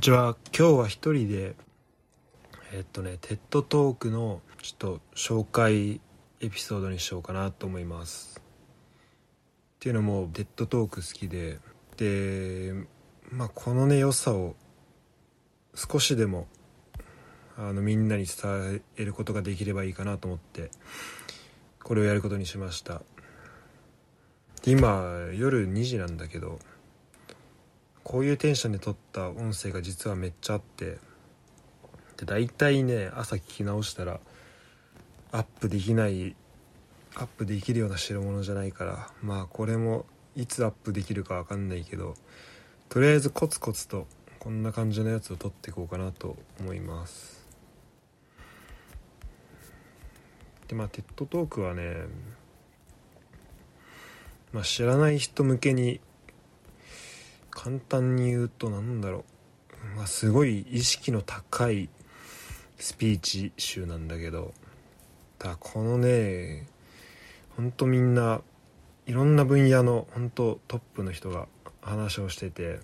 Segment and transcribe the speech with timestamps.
[0.00, 0.34] にちは。
[0.58, 1.54] 今日は一人で
[2.72, 6.00] えっとね TED Talk のちょっと紹介
[6.40, 8.40] エピソードにしようかなと思います。
[8.40, 8.42] っ
[9.78, 11.58] ていうのもテッドトーク好きで。
[11.98, 12.72] で
[13.30, 14.56] まあこのね良さを
[15.74, 16.48] 少しでも
[17.58, 20.70] あのみんなに伝えることができればいいかなと思って
[21.84, 23.02] これをやることにしました。
[24.64, 24.80] 今
[25.34, 26.58] 夜2時なんだけど
[28.10, 30.98] こういうテンションで撮った音声が実はめっちゃあって
[32.16, 34.18] で大体ね朝聞き直したら
[35.30, 36.34] アップできない
[37.14, 42.16] アップできるような代物じゃないからまあこれもいつアップできるか分かんないけど
[42.88, 44.08] とりあえずコツコツと
[44.40, 47.46] こんな感じのやつを撮っていこうかなと思います。
[50.66, 52.06] でまあテッドトークはね
[54.52, 56.00] まあ知らない人向けに
[57.62, 59.26] 簡単に言うと何だろ
[59.94, 61.90] う、まあ、すごい意識の高い
[62.78, 64.54] スピーチ集なんだけど。
[65.38, 66.66] だこのね
[67.56, 68.40] ほんとみんな
[69.06, 71.48] いろんな分野の本当トップの人が
[71.82, 72.80] 話をしてて。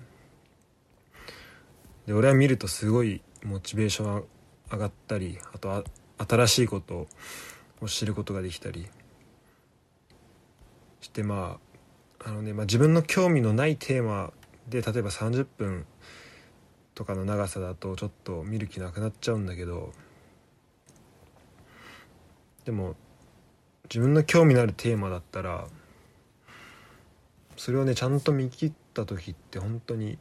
[2.07, 4.25] で俺は見るとすごいモチベーション
[4.71, 5.85] 上がったりあと
[6.19, 7.09] 新しいこと
[7.81, 8.87] を知ることができたり。
[11.01, 11.59] してま
[12.21, 14.33] ああのね、まあ、自分の興味のないテーマ
[14.69, 15.87] で例えば30分
[16.95, 19.93] とかの長さだとちょっと見る気なくなっちゃうんだけど
[22.65, 22.97] でも
[23.85, 25.67] 自分の興味のあるテーマだったら
[27.57, 30.19] それをねちゃんと見切った時って本当に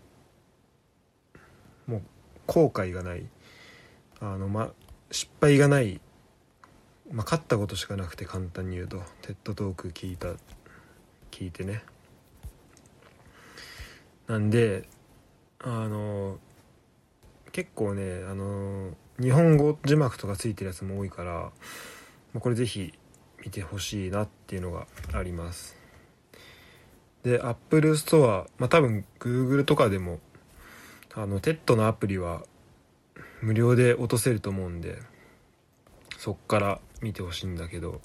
[1.88, 2.02] もう
[2.48, 3.26] 後悔がない。
[4.22, 4.72] あのま
[5.12, 6.00] 失敗がない。
[7.12, 10.30] まあ、勝ったことしかなくて簡単に言うとテッドトーク聞いた
[11.30, 11.84] 聞いてね。
[14.27, 14.87] なんで
[15.59, 16.39] あの
[17.52, 21.52] 結構ねあの日本語字幕とかついてるやつも多いから、
[22.39, 22.93] これ是非
[23.45, 25.77] 見てほしいなっていうのがあります。
[27.23, 30.19] で Apple Store まあ多分 Google とかでも
[31.13, 32.43] あの TED のアプリは
[33.42, 34.99] 無料で落とせると思うんで
[36.17, 38.02] そっから見てほしいんだけど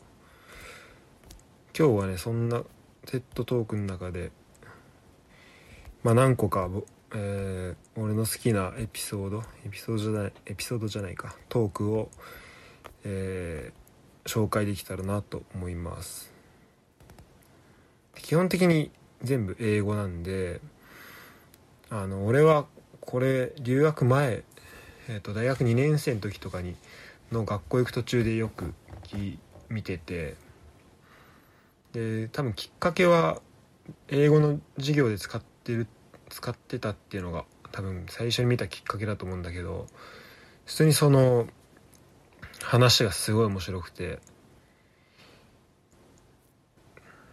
[1.77, 2.63] 今日はねそんな
[3.05, 4.31] TED トークの中で
[6.03, 6.69] まあ何個か、
[7.15, 12.11] えー、俺の好きなエピソードエピソードじゃないエピソードじゃないかトークを、
[13.05, 16.33] えー、紹介できたらなと思います。
[18.15, 18.91] 基本的に
[19.23, 20.61] 全部英語なんで
[21.91, 22.67] あの俺は
[23.01, 24.45] これ留学前、
[25.09, 26.77] えーと、大学2年生の時とかに
[27.33, 28.75] の学校行く途中でよく
[29.69, 30.37] 見てて
[31.93, 33.41] で多分きっかけは
[34.09, 35.87] 英語の授業で使ってる
[36.29, 39.87] 使ってたっていうのが多分最初に見たきっかけだと思うんだけど
[40.67, 41.47] 普通にその
[42.63, 44.21] 話がすごい面白くて。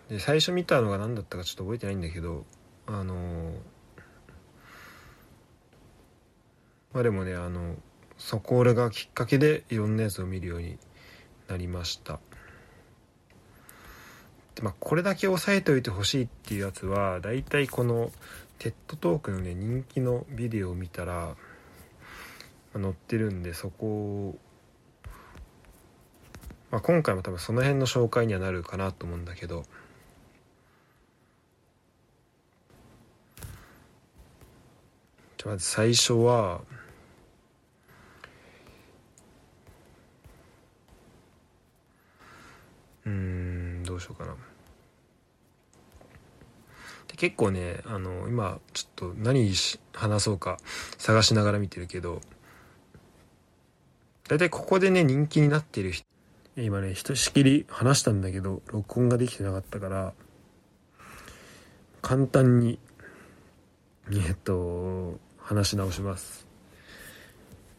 [0.09, 2.45] で最初見たのが何だったかちょっと覚えてないんだけど
[2.85, 3.51] あの
[6.93, 7.75] まあでもねあの
[8.17, 10.79] そこ俺がきっかけでいろんなやつを見るように
[11.47, 12.19] なりました。
[14.61, 18.11] まあこれだけ押さえておいてほしいっていうやつは大体この
[18.59, 21.35] テッドトークのね人気のビデオを見たら、
[22.73, 24.37] まあ、載ってるんでそこを、
[26.71, 29.63] まあ、今回も多分その辺の紹介にはなるかなと思うんだけど。
[35.37, 36.61] じゃまず最初は
[43.05, 44.46] うんどうしようかな。
[47.17, 49.51] 結構ねあの今ちょっと何
[49.93, 50.57] 話そうか
[50.97, 52.21] 探しながら見てるけど
[54.29, 56.05] 大体ここでね人気になってる人
[56.55, 60.13] 今ねひとしきり話したんだけど録音ができてなかったから
[62.01, 62.79] 簡単に
[64.11, 66.45] えっと話し直します。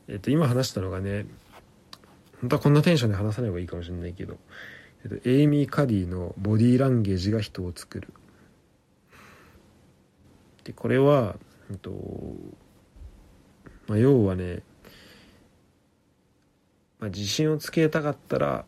[0.09, 1.27] えっと今話したのがね
[2.41, 4.39] 本当はこんなテンションで話さない方がいいかもしれないけど
[5.05, 8.13] えっと、エイミー・カディの「ボディーランゲージが人を作る」
[10.69, 11.37] でこれは、
[11.71, 11.91] えっと
[13.87, 14.61] まあ、要はね、
[17.01, 18.67] まあ、自信をつけたかったら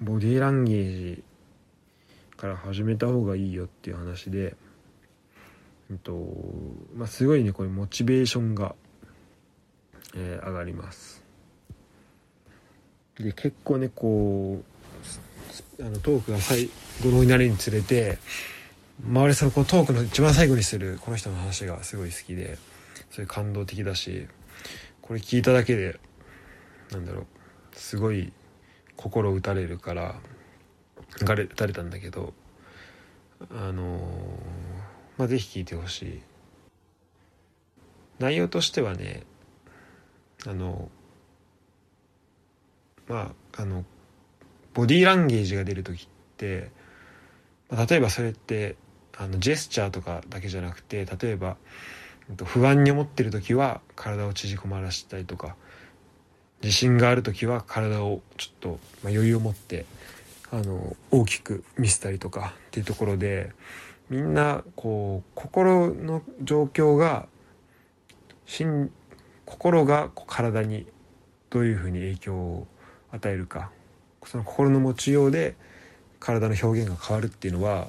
[0.00, 1.22] ボディーランゲージ
[2.38, 4.56] から始めた方がいいよっていう話で、
[5.90, 6.16] えっと
[6.94, 8.74] まあ、すごいねこれモチベーションが、
[10.16, 11.22] えー、上がります。
[13.18, 14.62] で結構ねこ
[15.78, 16.70] うあのトークが最
[17.04, 18.16] 後のになるにつれて
[19.04, 22.58] 周りそのこのトークの一番最後にするこの人の話がすごい好きで
[23.10, 24.26] そういう感動的だし
[25.02, 25.98] これ聞いただけで
[26.90, 27.26] なんだろう
[27.72, 28.32] すごい
[28.96, 30.16] 心打たれるから
[31.20, 32.34] がれ打たれたんだけど
[33.50, 34.00] あのー、
[35.16, 36.20] まあ是非聞いてほしい。
[38.18, 39.22] 内容としてはね
[40.46, 40.90] あの
[43.06, 43.84] まああの
[44.74, 46.06] ボディーランゲージが出る時っ
[46.36, 46.70] て
[47.70, 48.76] 例えばそれって
[49.18, 51.56] あのジェスチャーとかだけじゃなくて例えば
[52.44, 55.56] 不安に思ってる時は体を縮こまらしたりとか
[56.62, 58.68] 自信がある時は体をちょっと、
[59.02, 59.86] まあ、余裕を持って
[60.50, 63.50] あの大きく見せたりとかっていうところで
[64.08, 67.26] みんなこう心の状況が
[69.44, 70.86] 心が体に
[71.50, 72.66] どういうふうに影響を
[73.10, 73.70] 与えるか
[74.24, 75.56] その心の持ちようで
[76.20, 77.88] 体の表現が変わるっていうのは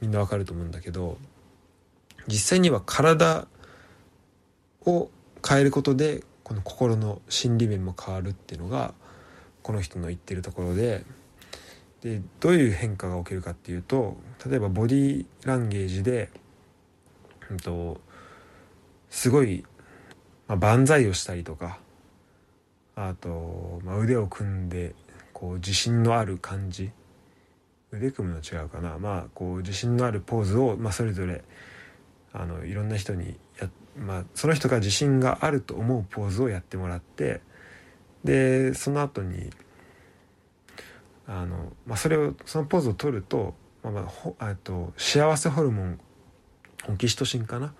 [0.00, 1.18] みんなわかると思うんだけど
[2.26, 3.46] 実際には体
[4.86, 5.10] を
[5.46, 8.94] 変えることでこの心の心理面も変わるっていうのが
[9.62, 11.04] この人の言ってるところで
[12.02, 14.16] でどういう変化が起きるかっていうと
[14.46, 16.30] 例えばボディーランゲージで、
[17.50, 18.00] うんと、
[19.10, 19.64] すごい、
[20.48, 21.78] まあ、万歳をしたりとか
[22.96, 24.94] あと、まあ、腕を組んで
[25.32, 26.90] こう自信のある感じ
[27.92, 28.98] 腕組むの違うかな。
[28.98, 31.42] まあこう自信のあるポーズを、まあ、それぞれ
[32.32, 37.40] あのいろんな人にや、まあ、その人が自信があると思うポーズをやってもらって
[38.24, 39.50] でその後に
[41.26, 44.08] あの、まあ、それをそのポーズを取ると,、まあま
[44.38, 46.00] あ、と幸せホルモン
[46.88, 47.74] オキシトシンかな？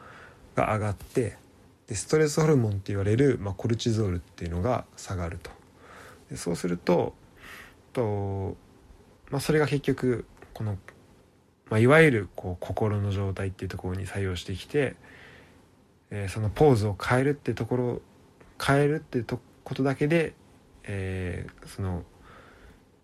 [0.57, 1.37] が上がって
[1.87, 5.51] でストレスホルモンって言われる、まあ、コルチゾールっていうのが下がると。
[6.31, 7.15] でそうすると
[7.93, 8.57] と
[9.31, 10.77] まあ、それが結局この、
[11.69, 14.97] まあ、いわゆるこう心の状態っていうところに作用してきて、
[16.11, 18.03] えー、そのポーズを変えるってところ
[18.65, 20.35] 変えるってとことだけで、
[20.85, 22.03] えー、その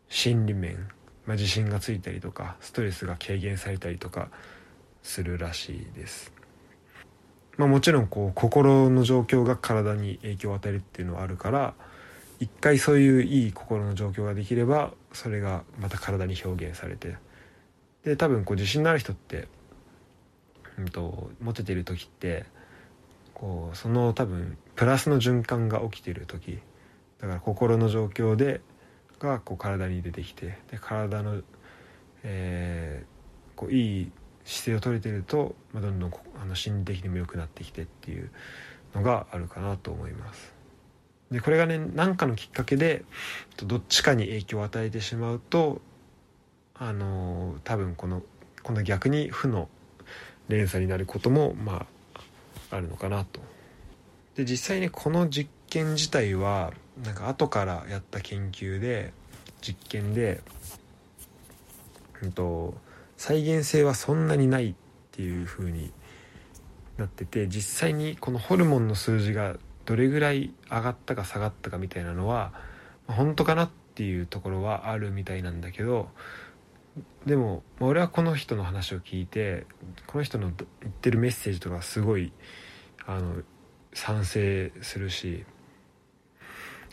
[0.09, 0.89] 心理面、
[1.27, 4.29] まあ、自信がついたりとかストレスが軽減されたりとか
[5.03, 6.33] するらしいです。
[7.57, 11.75] まあ、もちろんこう心の状況が体に影響を与えるっていうのはあるから
[12.39, 17.17] 一回そういういい心の状況ができればそれがまた体に表現されて
[18.05, 19.49] で多分こう自信のある人って、
[20.79, 22.45] うんと、モテてる時って
[23.35, 26.59] こうその多分プラスの循環が起きてる時
[27.21, 28.61] だから心の状況で
[29.19, 31.41] がこう体に出てきてで体の、
[32.23, 34.13] えー、こういい
[34.45, 38.31] 姿勢を取れてると、まあ、どんどんあの心理的にも良くなってきてっていう
[38.95, 40.56] のがあるかなと思います。
[41.31, 43.05] でこれがね何かのきっかけで
[43.57, 45.81] どっちかに影響を与えてしまうと
[46.75, 48.23] あの多分この
[48.63, 49.69] この逆に負の
[50.49, 53.41] 連鎖になることもまああるのかなと。
[54.35, 59.13] で実際にこの実験自体はなんか後からやった研究で
[59.63, 60.43] 実験で、
[62.23, 62.75] うんと、
[63.17, 64.75] 再現性はそんなにないっ
[65.13, 65.91] ていう風に
[66.99, 69.57] なってて実際にこのホルモンの数字が
[69.87, 72.53] どれぐらい上がったか下がったかみたいなのは
[73.07, 76.11] 本当かなっていうところはあるみたいなんだけど
[77.25, 79.67] でも俺はこの人の話を聞いて
[80.07, 80.51] この人の
[80.81, 82.33] 言ってるメッセージとかすごい
[83.07, 83.43] あの
[83.95, 85.45] 賛成するし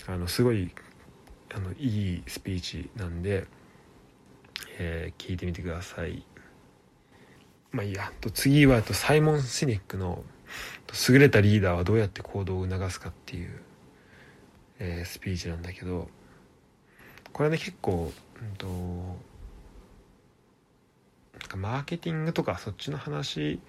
[0.07, 0.71] あのすごい
[1.53, 3.45] あのいいスピーチなんで、
[4.77, 6.25] えー、聞いてみてください。
[7.71, 10.23] まあいいやと次はとサイモン・シネックの
[11.09, 13.61] 優れたリーダーはどうやって行動を促すかっていう、
[14.79, 16.07] えー、スピーチなんだけど
[17.31, 18.11] これね結構、
[18.41, 18.67] うんと、
[21.49, 23.59] とマーケティングとかそっちの話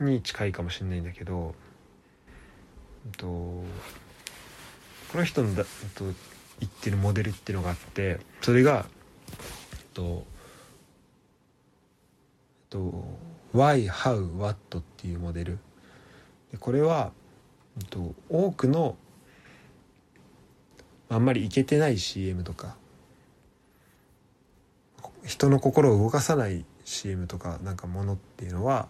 [0.00, 1.54] に近いかもしれないんだけど、
[3.06, 3.64] うんと、こ
[5.14, 6.04] の人のだ、うんと、
[6.60, 8.86] 言ってるモデルっていうのがあってそれが、
[9.94, 10.24] と
[12.68, 13.04] と
[13.54, 15.58] Why, How, What っていうモデル。
[16.58, 17.12] これは、
[18.28, 18.96] 多くの
[21.08, 22.76] あんまりいけてない CM とか
[25.24, 28.88] 人の心を動かさない CM とかなんかものっていうのは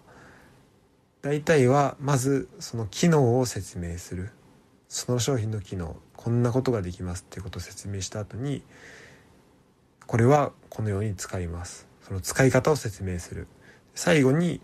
[1.22, 4.30] 大体はまずその機能を説明する。
[4.88, 8.62] その商品の機能こんなことができますっていうことを説明した後に
[10.06, 11.88] これはこのように使います。
[12.02, 13.46] その使い方を説明する。
[13.94, 14.60] 最後に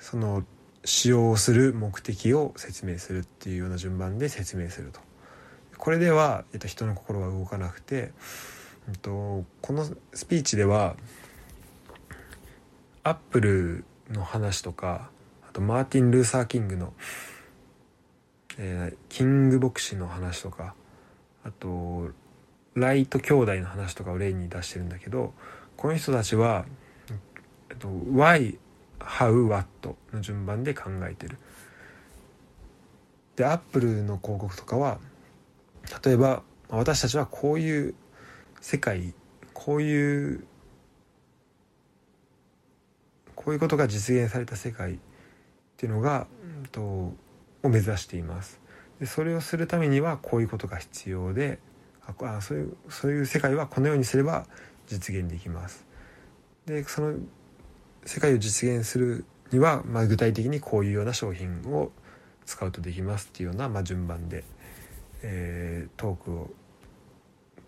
[0.00, 0.44] その
[0.86, 5.00] 使用する目的を説明するっていうような順番で説明すると。
[5.76, 8.12] これでは、えっと、人の心は動かなくて、
[8.88, 10.96] えっと、このスピーチでは
[13.02, 15.10] アップルの話とか
[15.46, 16.94] あとマーティン・ルーサー・キングの
[18.58, 20.74] えー、キング牧師の話とか
[21.44, 22.10] あと
[22.74, 25.34] ライト兄弟の話とかを例に出してるんだけど
[25.76, 26.64] この人たちは、
[27.70, 28.58] えっと、Y
[29.00, 31.38] How, What の順番で考えてる。
[33.36, 34.98] でアップルの広告とかは
[36.04, 37.94] 例えば私たちはこういう
[38.60, 39.14] 世界
[39.52, 40.46] こういう
[43.34, 44.98] こういうことが実現された世界っ
[45.76, 47.14] ていうのが、うんと、を
[47.68, 48.60] 目指しています
[48.98, 51.58] でそれをするためにはこういうことが必要で
[52.06, 54.46] あそういうそういう世界はこのようにすれば
[54.86, 55.84] 実現できます
[56.64, 57.18] でその
[58.06, 61.90] 世界を実現するには、まあ、具体的にこういうような商品を
[62.46, 64.44] 使うとできますっていうような、まあ、順番で、
[65.22, 66.50] えー、トークを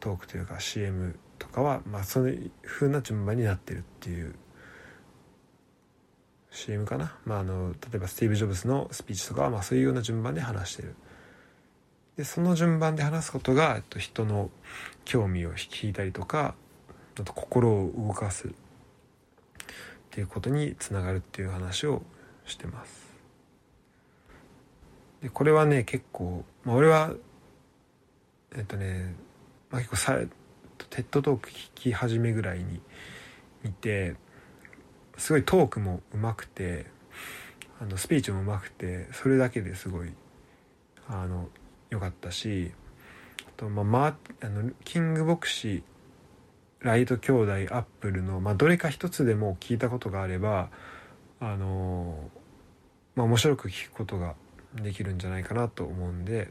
[0.00, 4.34] トークというか CM とかは、まあ、そういう風な順番になってるっていう
[6.50, 10.94] CM かな、まあ、あの例えばスティーブ・ジョブズのスピーチとかは、まあ、そういうような順番で話してる。
[12.16, 14.50] でその順番で話すことが、えっと、人の
[15.04, 16.56] 興味を引いたりとか
[17.16, 18.52] あと心を動かす。
[20.08, 22.02] っていうことにつながるっていう話を
[22.46, 23.08] してます。
[25.22, 27.12] でこれはね結構、まあ、俺は
[28.56, 29.14] えっとね、
[29.70, 30.18] まあ、結構さ
[30.90, 32.80] テッドトーク聞き始めぐらいに
[33.62, 34.14] 見て
[35.16, 36.86] すごいトークもうまくて
[37.80, 40.12] あのスピーチもうまくてそれだけですごい
[41.08, 41.48] あの
[41.90, 42.72] 良かったし
[43.46, 45.82] あと、まあ、まあのキング牧師
[46.80, 50.70] ライト兄弟アップルの、まあ、どれか一つでも聞いたことがあれば
[51.40, 52.30] あの
[53.16, 54.34] まあ面白く聞くことが
[54.74, 56.50] できるんじゃないかなと思うんで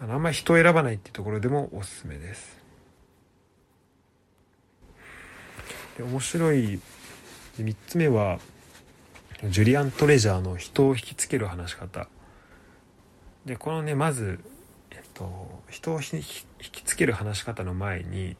[0.00, 2.60] あのあんまり人を選ばないっていうところでもおすすめです。
[5.96, 6.78] で面白い
[7.58, 8.38] 3つ目は
[9.44, 12.08] ジュリアン・トレジャーの人を引きつける話し方。
[13.46, 14.40] でこのねまず、
[14.90, 16.20] えっと、人を引
[16.60, 18.36] きつける話し方の前に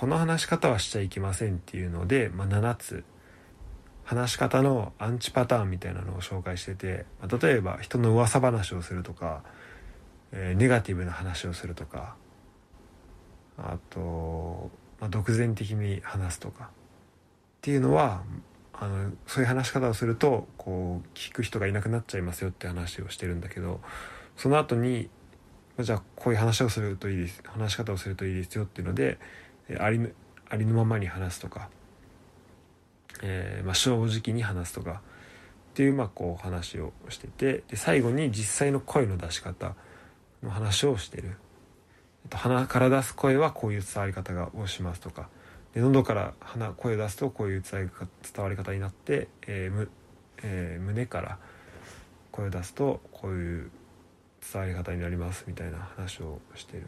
[0.00, 3.04] この話し方はしちゃいけませんっていうので、まあ、7つ。
[4.02, 9.42] 話し方のアンチパターンみたいなのを紹介してて、まあ、例えば人の噂話をするとか、
[10.32, 12.16] えー、ネガティブな話をするとか
[13.58, 16.68] あと、まあ、独善的に話すとかっ
[17.60, 18.22] ていうのは
[18.72, 23.80] あのそういう話し方をするとこう聞く人がいなくなっちゃいますよって話をしてるんだけど
[24.38, 25.10] その後に
[25.78, 29.18] じゃあこういう話をするといいです話し方をするといいですよっていうので
[29.78, 30.00] あり
[30.48, 31.68] ありのままに話すとか、
[33.22, 35.02] えー、まあ、正直に話すとか
[35.70, 39.74] っていうまあこう話をしててで最後に実際の声の出し方
[40.42, 41.36] の話をしてる。
[42.30, 45.28] 鼻から出す声はこういう伝わり方をしますとか
[45.74, 47.90] で喉から鼻声を出すとこういう伝
[48.38, 49.90] わり方になって、えーむ
[50.42, 51.38] えー、胸から
[52.30, 53.70] 声を出すとこういう
[54.52, 56.86] 伝わり方になりますみたいな話をしてる。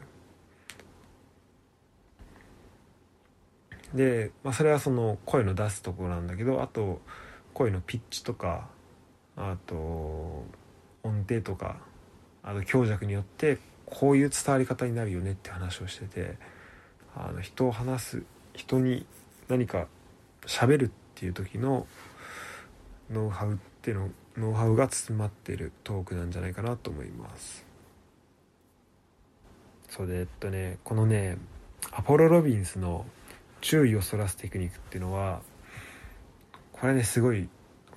[3.95, 7.01] で、まあ、それはその声の出すところなんだけどあと
[7.55, 8.69] 声のピッチとか
[9.37, 9.75] あと
[11.03, 11.77] 音程とか
[12.43, 16.37] あと強弱によってこういう伝わり方になるよねって話をしてて
[17.15, 18.23] あの人を話す
[18.55, 19.07] 人に
[19.49, 19.87] 何か
[20.47, 21.87] 喋るっていう時の
[23.11, 24.09] ノウハウっていうの
[24.39, 27.67] ノウハウが詰まってるトークなんじゃないかなと思います。
[29.91, 31.37] そうでえっとねこのね
[31.91, 33.05] アポロ・ロビンスの
[33.63, 35.41] 注意をそらすテクニックっていうのは
[36.73, 37.49] これねすごい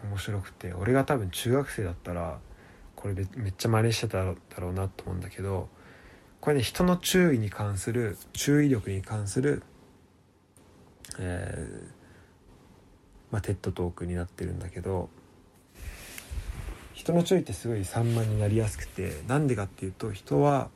[0.04, 2.40] 面白くて俺が多分中学生だったら
[2.96, 5.68] これめっちゃ真似してただろうなと思うんだけど
[6.40, 9.64] これね人の注意に関する注意力に関する
[11.20, 11.88] えー、
[13.32, 15.10] まあ、テッドトークになってるんだけど
[16.94, 20.70] 人の注意ってすごい散漫になりやすくてなんでかっていうと人は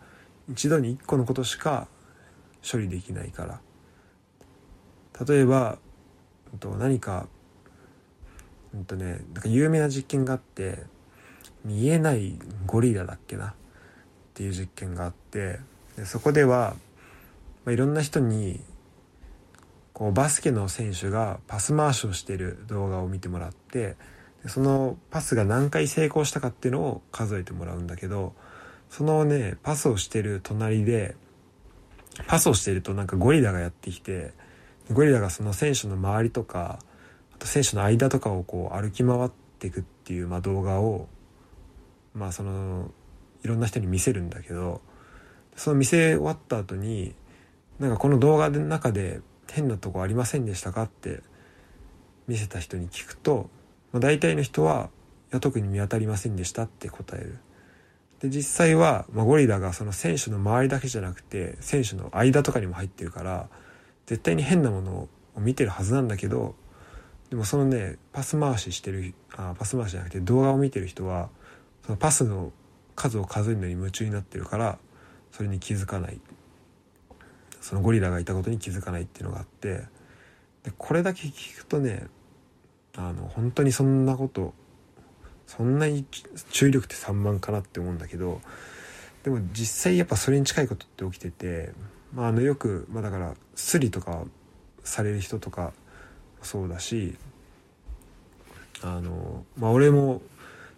[0.50, 1.88] 一度に一個のことしか
[2.69, 3.62] 処理できないから。
[5.27, 5.77] 例えば
[6.77, 7.27] 何か
[8.73, 10.83] うんとねなんか有名な実験があって
[11.65, 12.35] 見えない
[12.65, 13.47] ゴリラだっけな？
[13.49, 13.53] っ
[14.33, 15.59] ていう実験があって
[15.97, 16.75] でそこでは、
[17.65, 18.61] まあ、いろんな人に
[19.93, 23.97] こうバスケの選手がパス回しをしてる動画を見てもらって
[24.43, 28.33] でそのパスが何回成功したかっていうのを数えてもらうんだけど
[28.89, 31.17] そのねパスをしてる隣で
[32.27, 34.31] パスをしてるとなんかゴリラがやってきて
[34.91, 36.79] ゴリラがその選手の周りとか
[37.34, 39.29] あと選手の間とかをこう歩き回っ
[39.60, 41.08] ていくっていう、まあ、動画を
[42.13, 42.91] まあその
[43.43, 44.81] いろんな人に見せるんだけど
[45.55, 47.13] その見せ終わった後に
[47.79, 51.22] なんかこの動画の中で変なとこありませんでしたかって
[52.27, 53.50] 見せた人に聞くと、
[53.91, 54.89] まあ、大体の人は
[55.31, 57.38] 「いや特に見当たりませんでした」って答える。
[58.19, 63.50] で実際は、まあ、ゴリラがその選手の周りだけじゃなくて選手の間とかにも入ってるから
[64.09, 66.55] 絶対に変なものを見てるはずなんだけど
[67.29, 71.29] でもそのねパス回ししてるあパス回しじゃなくて動画を見てる人は
[71.85, 72.51] そのパスの
[72.95, 74.79] 数を数えるのに夢中になってるから
[75.31, 76.19] それに気づかない。
[77.61, 79.83] そのゴリラがいたことに気づかないっていうのがあって
[80.63, 82.07] でこれだけ聞くとね
[82.95, 84.53] あの本当にそんなこと
[85.45, 86.05] そんなに
[86.51, 88.41] 注力って散漫かなって思うんだけど
[89.23, 91.73] でも実際やっぱそれに近いことって起きてて、
[92.13, 94.23] まあ、あのよく、まあ、だからスリとか
[94.83, 95.73] される人とか
[96.41, 97.15] そうだし
[98.81, 100.21] あの、まあ、俺も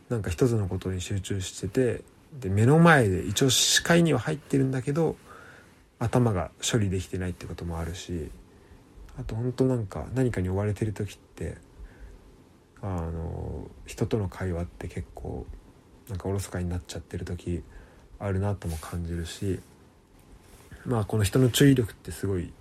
[0.10, 2.04] なんか一つのことに集中してて
[2.40, 5.16] で目の前で一応視界には入ってるんだけど
[6.00, 8.30] 頭が処理できてないってこともあるし
[9.20, 11.58] あと本当なんか何かに追われてる時って
[12.82, 15.46] あの人との会話って結構
[16.10, 17.64] なんかおろそかになっちゃってる時
[18.20, 19.60] あるなとも感じるし
[20.86, 22.52] まあこの人の注意力ってすごい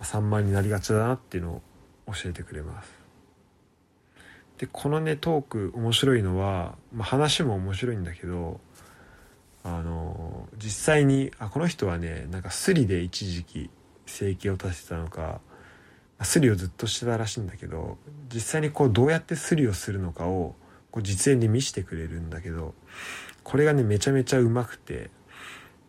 [0.00, 1.62] 散漫になりがちだなっていうのを
[2.12, 2.92] 教えてくれます。
[4.58, 8.60] でこのねトーク面白いのは、まあ、話も面白いんだけど
[9.64, 13.70] あの実際にあこの人はねなんかスリで一時期
[14.06, 15.40] 生計を立てたのか
[16.22, 17.98] スリをずっとしてたらしいんだけど
[18.32, 20.54] 実際にこうどうやってスリをするのかを
[20.90, 22.74] こう実演で見せてくれるんだけど
[23.44, 25.08] これがねめちゃめちゃうまくて、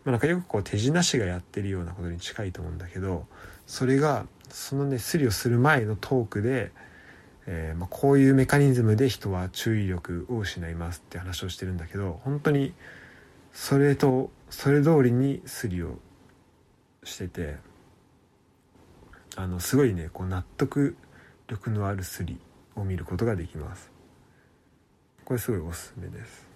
[0.07, 3.25] まあ、なんかよくこう手品師がやってるようなことに近いと思うんだけど
[3.65, 6.71] それがそのねスリをする前のトークで、
[7.45, 12.71] えー、まあ、こういうメカニズムで人は注意力を失いますって話をしてるんだけど本当に
[13.51, 15.99] それとそれ通りにスリを
[17.03, 17.57] してて
[19.35, 20.95] あのすごいねこう納得
[21.47, 22.39] 力のあるスリ
[22.77, 23.91] を見ることができます。
[25.25, 26.46] これすごいおすすめです。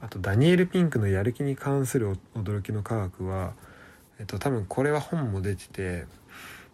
[0.00, 3.52] あとダニエル・ピンクのやる気に関する驚きの科学は、
[4.18, 6.06] えっと、多分これは本も出てて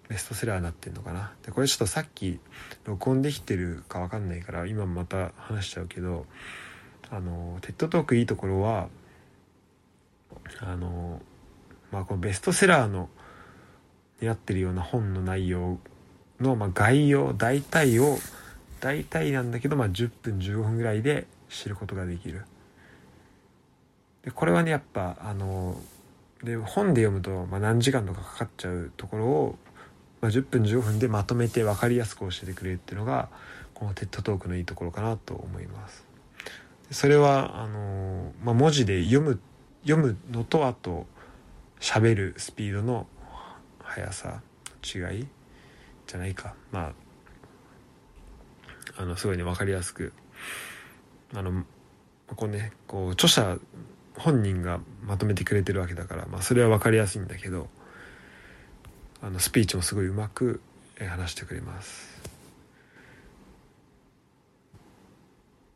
[0.09, 2.39] ベストセラーになってんのかなでこれちょっとさっき
[2.85, 6.27] 録音できてるか分かんないから今また話しちゃうけど
[7.11, 8.89] あのテッドトークいいところは
[10.61, 11.21] あの
[11.91, 13.09] まあこのベストセラーの
[14.21, 15.79] になってるような本の内容
[16.41, 18.19] の、まあ、概要大体を
[18.81, 22.45] 大体なんだけど、まあ、10分15分ぐらいで知ることができる。
[24.27, 25.77] でこれはねやっぱあの
[26.43, 29.59] で本で読むと、まあ、何時間とかかかっちゃうところを、
[30.21, 33.29] まあ、10分15分でまとめて分かりやすく教えてくれるっていうのが
[33.73, 36.05] このテッドトークのいいところかなと思います。
[36.91, 39.41] それはあの、まあ、文字で読む
[39.83, 41.07] 読むのとあと
[41.81, 43.07] 喋るスピードの
[43.81, 44.41] 速さ
[44.83, 45.27] 違い
[46.07, 46.93] じゃないかま
[48.97, 50.13] ああのすごいね分かりやすく
[51.35, 51.65] あの
[52.35, 53.59] こうねこう著者
[54.17, 57.69] 本人がまとめてくれてるわけだから、まあ、それは分かりやすいんだけど
[59.23, 60.61] あのスピーチもすごいうまく
[60.99, 62.17] 話してくれます。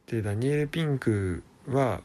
[0.07, 2.00] でダニエル・ピンクは、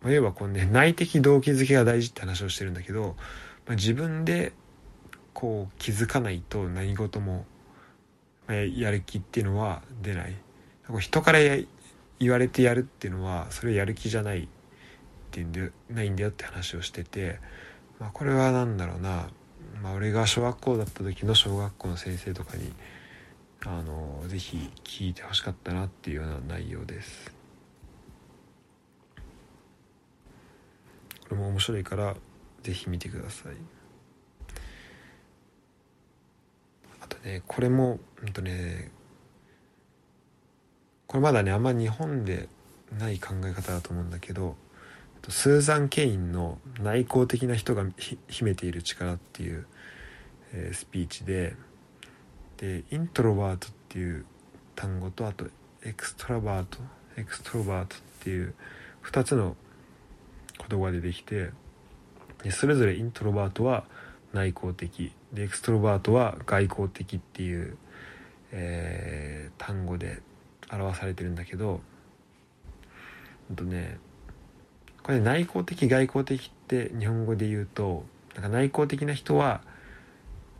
[0.00, 3.14] まあ、要はこうね内的動機づけが大事って話をしてるんだけど、
[3.66, 4.52] まあ、自分で
[5.34, 7.44] こう気づかないと何事も、
[8.46, 10.34] まあ、やる気っていうのは出ない
[10.98, 11.40] 人から
[12.18, 14.48] 言われてやるっていうのはそれやる気じゃない
[15.30, 17.38] っていんでないんだよって話をしてて、
[18.00, 19.28] まあ、これは何だろうな、
[19.80, 22.72] まあ、俺が小学校だった時の小学校の先生とかに
[23.64, 27.32] あのぜひ聞いてほしかったなっていうような内容です。
[31.28, 32.16] これも面白いから
[32.64, 33.52] ぜひ見てください。
[37.02, 38.90] あとねこれもうんとね
[41.06, 42.48] これまだねあんま日本で
[42.98, 44.56] ない考え方だと思うんだけど
[45.28, 47.84] スーザン・ケインの内向的な人が
[48.28, 49.66] 秘めている力っていう、
[50.52, 51.54] えー、スピーチで
[52.56, 54.24] で introvert っていう
[54.74, 55.46] 単語とあと
[55.82, 56.78] extravert
[57.16, 58.54] extrovert っていう
[59.04, 59.56] 2つの
[60.68, 61.50] 言葉でできて
[62.42, 63.84] でそれぞれ introvert は
[64.32, 67.76] 内向的で extrovert は外向的っていう、
[68.52, 70.20] えー、単語で
[70.70, 71.80] 表されてるんだけど
[73.48, 73.98] ほんとね
[75.10, 78.04] これ内向的外向的って日本語で言うと
[78.36, 79.60] なんか内向的な人は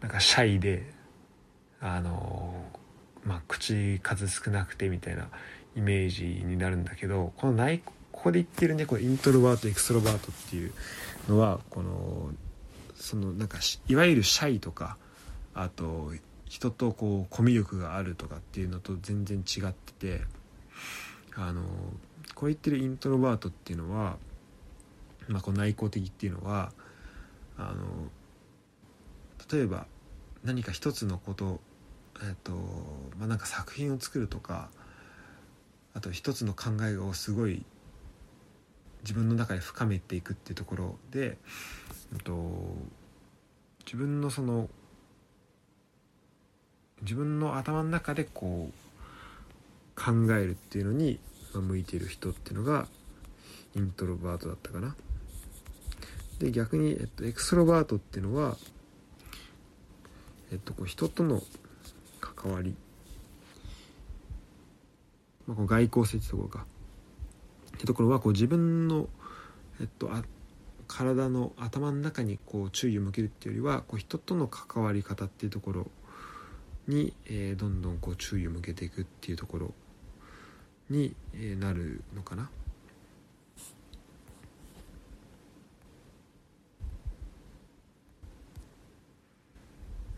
[0.01, 0.93] なんかシャイで
[1.81, 2.53] あの
[3.25, 5.29] まあ口数少なくてみたいな
[5.77, 10.73] イメージになるんだけどこの内ここで言ってるねこの introvert extrovert っていう
[11.29, 12.31] のはこの
[12.97, 14.97] そのなんかいわゆるシャイとか
[15.55, 16.11] あと
[16.47, 20.23] 人とこうコミュ力があるとかっていうのと全然違ってて
[21.37, 21.63] あの
[22.35, 24.17] こう言ってる introvert っていうのは、
[25.31, 26.73] まあ、この内向的っていうのは
[27.57, 28.11] あの
[29.51, 29.87] 例えば
[30.45, 31.61] 何か一つのこと
[32.23, 32.53] えっと
[33.19, 34.71] まあなんか作品を作るとか
[35.95, 37.65] あと一つの考えをすごい
[39.03, 41.39] 自分の中で深めていくっていうところで、
[42.13, 42.35] えっと、
[43.87, 44.69] 自分のその
[47.03, 51.19] 自分の頭の中でこう考えるっていうのに
[51.55, 52.89] 向いてる人っていうのが
[53.75, 54.95] イントロバートだったかな。
[56.41, 58.57] で逆に、えっと、エクストロバートっていうのは、
[60.51, 61.43] えっと、こう人との
[62.19, 62.75] 関わり、
[65.47, 66.65] まあ、この外交性ってところか
[67.77, 69.07] ってところはこう自分の、
[69.83, 70.25] えっと、あ
[70.89, 75.91] 体の頭の中にこう注意を向けるっていうよりはこう人との関わり方っていうところ
[76.89, 79.75] に、えー、どんどんこう注意を向けていくっていうところ
[80.89, 82.51] に、えー、なるのかな。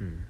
[0.02, 0.26] うん、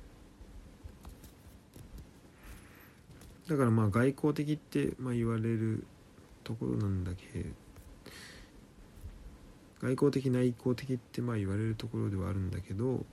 [3.52, 5.84] だからまあ外交的ってまあ言われる
[6.42, 7.44] ところなんだけ
[9.80, 13.04] 外交的内向的ってまあ言われるところではあるんだけど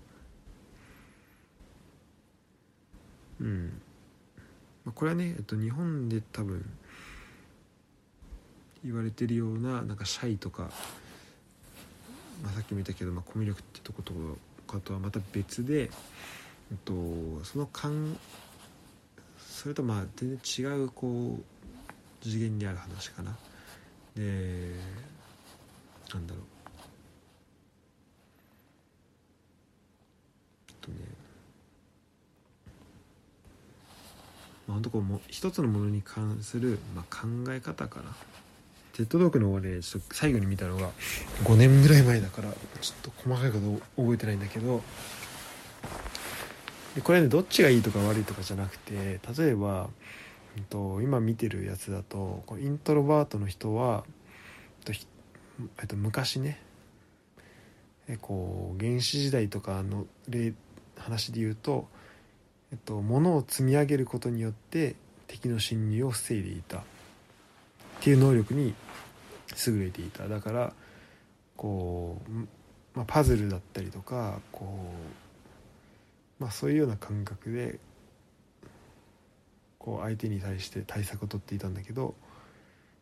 [3.42, 3.82] うん。
[4.86, 6.66] まあ、これはね、えっと、日本で多分
[8.86, 10.72] 言われてるようななんかシャイとか、
[12.44, 14.14] まあ、さっきも言ったけど、まあ、コミュ力ってとこと
[14.68, 15.84] かとはまた別で、
[16.72, 16.94] えっと、
[17.44, 18.18] その感
[19.60, 21.44] それとまあ全然違うこう
[22.24, 23.36] 次元にある話かな。
[24.16, 24.74] で
[26.14, 26.44] なんだろう。
[30.80, 30.98] とね。
[34.66, 38.16] まあ、本当こうも一つのものに関する、まあ、考え方かな。
[38.94, 39.82] テッドドークの方ね
[40.14, 40.90] 最後に見たのが
[41.44, 43.60] 5年ぐらい前だからちょっと細かいこ
[43.96, 44.82] と覚えてないんだけど
[47.02, 49.90] これねどっちがいいとか悪いとかじゃなくて例えば、
[50.58, 54.04] うん、と今見てるやつだとこイントロバートの人は、
[55.80, 56.62] えっと、昔ね
[58.08, 60.54] えこう原始時代とかの例
[60.98, 61.88] 話で言うと
[62.72, 64.96] えっと、物を積み上げることによって
[65.28, 66.78] 敵の侵入を防いでいた。
[66.78, 66.82] っ
[68.02, 68.74] ていう能力に
[69.68, 70.28] 優れていた。
[70.28, 70.74] だから
[71.58, 72.32] こう、
[72.98, 75.29] まあ、パズルだったりとかこう、
[76.40, 77.80] まあ、そういうような感覚で
[79.78, 82.16] こう相手に対して対策を取っていたんだけど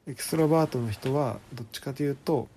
[0.07, 2.47] エクストラバートの人はどっちかというと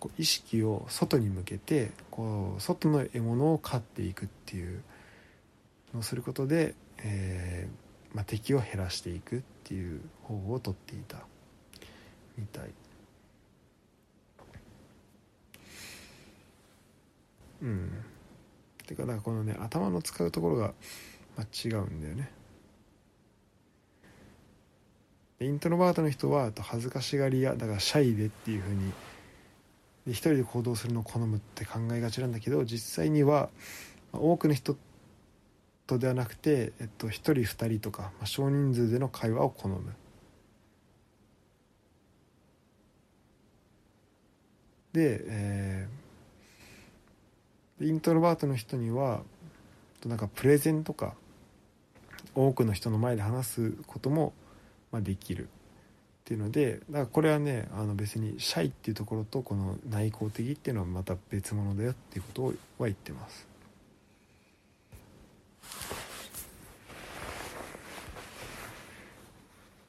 [0.00, 4.82] こう意識を外に向けてこう外の獲物を飼っていくっていう
[5.92, 11.18] のをすることで、えー、まあ、敵を減らしていくっていう方法をとっていた
[12.36, 12.70] みたい。
[17.62, 18.04] うん。
[18.86, 20.74] てかだからこのね頭の使うところが、
[21.36, 22.30] まあ、違うんだよね。
[25.40, 28.92] イントロバートの人は恥ずかしがり屋だからシャイでっていうふうに
[30.06, 33.50] で一人で行動するのを好むって考えがちなんだけど実際には
[34.12, 34.76] 多くの人
[35.86, 39.80] とではなくて、えっと、1人2人とか、まあ、少人数での会話を好む。
[44.92, 46.03] で、えー、
[47.80, 49.22] イントロバートの人には
[50.06, 51.14] なんかプレゼンとか
[52.34, 54.32] 多くの人の前で話すことも、
[54.92, 55.46] ま、できるっ
[56.24, 62.44] ていうのでだからこれはねあの別にシャイっていうところとこの内向的っていうのはまた別物だよっていうこと
[62.82, 63.46] は言ってます。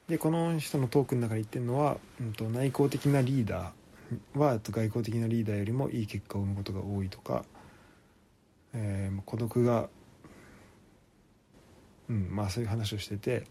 [0.08, 7.44] でこの人のトークの中で言ってるのは、うんと、内向的なリーダーは外交的なリーダーよりもいい結果を生むことが多いとか、
[8.76, 9.88] えー、孤独が
[12.08, 13.44] うんまあそういう話をしてて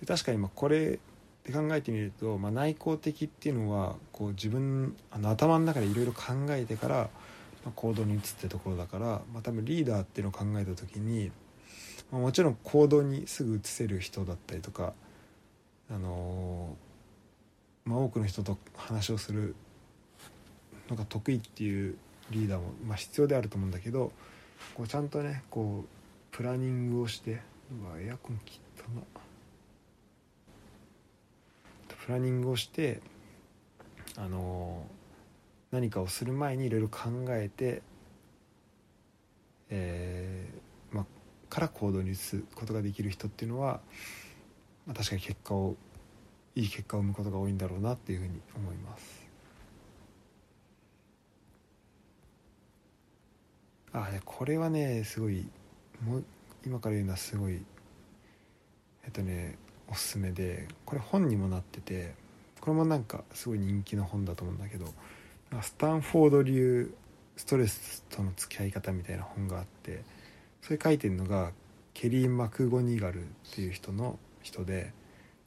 [0.00, 0.98] で確かにまこれ
[1.44, 6.96] で考えてみると、まあ、内向的っていうのはこう自分あの頭の中でいろいろ考えてから、
[7.64, 11.30] まあ、行動に移ってところだから、まあ、多分リーダーっていうのを考えた時に
[12.10, 14.92] まあ、もちろん行動にすぐ移せる人だったりとか、
[15.90, 19.54] あのー、ま、多くの人と話をする
[20.88, 21.96] のが得意っていう
[22.30, 24.12] リーダーも、まあ、必要であると思うんだけど
[24.74, 27.40] こうちゃんとねこうプランニングをして
[27.72, 29.02] うわエアコン切ったな
[32.04, 33.00] プランニングをして
[34.16, 37.82] あのー、何かをする前にいろいろ考えて、
[39.68, 41.06] えー、まあ
[41.48, 43.80] から行動に移すことができる人っていうのは、
[44.86, 45.76] まあ、確かに結果を
[46.56, 49.19] いい結果を生むことが多いんだろうなっていうふうに思います。
[53.92, 55.48] あこれはねすごい
[56.04, 56.24] もう
[56.64, 57.60] 今から言うのはすごい
[59.04, 59.56] えっとね
[59.90, 62.14] おすすめでこれ本にもなってて
[62.60, 64.86] これもなんかすごい人気の本だと思うんだけど
[65.62, 66.94] スタンフォード流
[67.36, 70.02] ストレスとの付き合い方みたいな本があって
[70.62, 71.52] それ書いてるのが
[71.94, 74.92] ケリー・マクゴニガルっていう人の人で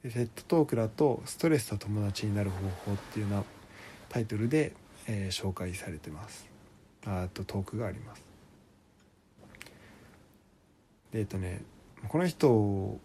[0.03, 3.43] でテッドトークだと「ストレスと友達になる方法」っていうような
[4.09, 4.73] タイトルで、
[5.07, 6.45] えー、紹介されてます。
[7.05, 8.32] あとトークがあります。
[11.13, 11.61] でえっとね
[12.09, 12.99] この人も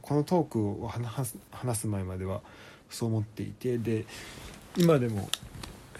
[0.00, 0.88] このトークを
[1.50, 2.40] 話す前までは
[2.90, 4.04] そう思っていてで
[4.76, 5.28] 今でも、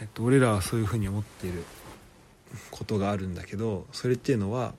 [0.01, 1.65] えっと、俺らはそういうふうに思っている
[2.71, 4.75] ことがあるんだけどそれっていうのは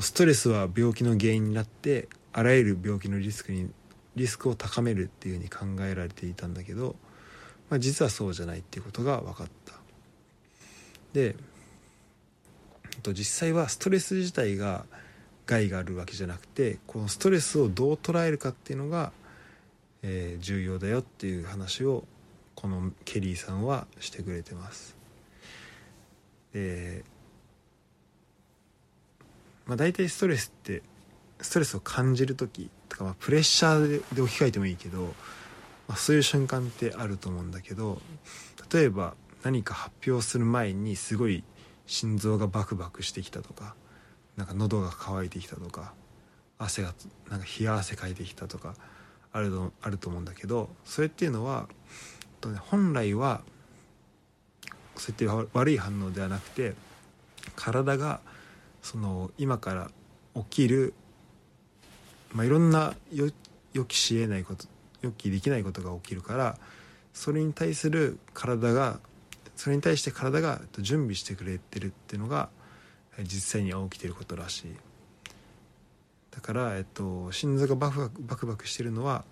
[0.00, 3.70] ストレスは病気の原因になってあらゆる病気のリスクに
[4.16, 6.94] リスクを高めるっていうふうに考えられていたんだけど、
[7.70, 9.74] まあ、実はそうじゃないっていうことが分かった。
[11.12, 11.36] で
[13.04, 14.86] と実際はストレス自体が
[15.46, 19.12] 害があるわけじゃなくてこのストレスをどう捉えるかっていうのが、
[20.02, 22.04] えー、重要だよっていう話を
[22.54, 24.96] このケリーさんはしてくれてます。
[26.54, 27.04] で
[29.66, 30.82] まあ大体ストレスって
[31.40, 35.14] ストレスを感じる時とか、まあ、プレッシャーで置き換えてもいいけど、
[35.88, 38.00] まあ、そういう瞬間ってあると思うんだけど
[38.72, 41.44] 例えば何か発表する前にすごい
[41.86, 43.74] 心臓がバクバクしてきたとか
[44.36, 45.92] なんか喉が渇いてきたとか
[46.58, 46.94] 汗が
[47.30, 48.74] なんか冷や汗かいてきたとか
[49.32, 51.68] あるとあると思うんだけどそれっていうのは
[52.70, 53.40] 本来は
[54.96, 56.74] そうやって悪い反応ではなくて
[57.56, 58.20] 体が
[58.82, 59.90] その今から
[60.34, 60.94] 起きる、
[62.32, 64.66] まあ、いろんな予期しえないこと
[65.02, 66.58] 予期できないことが起きるから
[67.12, 69.00] それに対する体が
[69.56, 72.48] それに対して体が準備してくれてるっていうのが
[73.22, 74.74] 実際に起きてることらしい。
[76.30, 79.24] だから、えっと、心臓がバクバクバクバクしてるのは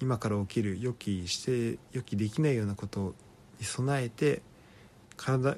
[0.00, 3.14] 今から起きる予期して予期できないようなこと
[3.58, 4.42] に備えて
[5.16, 5.56] 体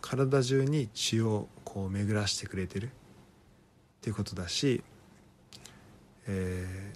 [0.00, 2.90] 体中に血をこう巡らしてくれてる。
[4.00, 4.82] っていうことだし、
[6.26, 6.92] え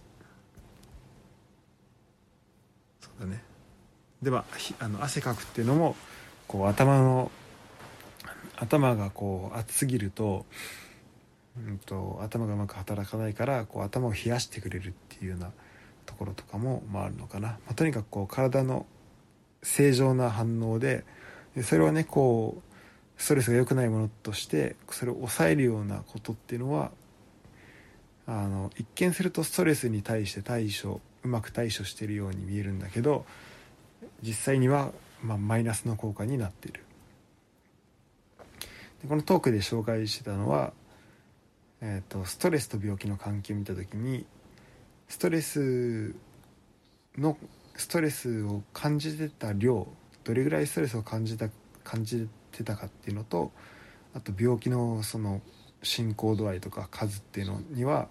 [3.03, 3.54] ー、そうだね。
[4.25, 4.45] では
[4.81, 5.97] あの汗かくっていうのも
[6.49, 7.31] こう頭の
[8.57, 10.47] 頭がこう熱すぎると,、
[11.59, 15.51] うんと、頭がうまく働かないからこう頭を冷やしてくれるっていうような
[16.07, 18.87] ところとかも、まあ、あるのかな、まあ、とにかくこう体の
[19.63, 21.05] 正常な反応で
[21.57, 26.91] でそれはねこうストレスが良くないものとしてそれを抑えるようなことっていうのは
[28.27, 33.25] あの一見するとストレスに対して対処うまく対処してるように見えるんだけど
[34.25, 34.91] 実際には、
[35.23, 36.83] まあ、マイナスの効果になっている。
[39.03, 40.73] でこのトークで紹介してたのは、
[41.83, 44.25] えーと、ストレスと病気の関係を見た時に
[45.09, 46.15] ストレス
[47.19, 47.37] の
[47.77, 49.87] ストレスを感じてた量
[50.25, 51.51] どれぐらいストレスを感じた
[51.83, 53.53] 感じてたかっていうのと
[54.15, 55.43] あと病気のその
[55.83, 58.09] 進行度合いとか数っていうのには、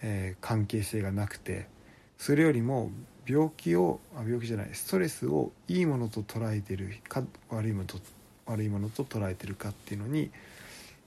[0.00, 1.68] えー、関係性がなくて
[2.16, 2.90] それよりも
[3.30, 4.70] 病気をあ病気じゃない。
[4.72, 7.98] ストレスをいいものと捉えてるか悪いものと
[8.46, 10.30] 悪いものと捉えてるかっていうのに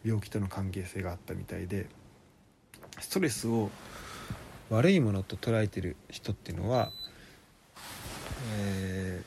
[0.05, 1.87] 病気との関係性があったみたいで
[2.99, 3.69] ストレスを
[4.69, 6.91] 悪いものと捉えてる人っていうのは、
[8.57, 9.21] え